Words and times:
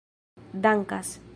dankas 0.63 1.21